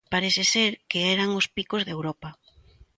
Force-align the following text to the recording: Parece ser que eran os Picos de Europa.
Parece 0.13 0.43
ser 0.53 0.71
que 0.91 0.99
eran 1.13 1.29
os 1.39 1.45
Picos 1.55 1.81
de 1.85 1.93
Europa. 1.97 2.29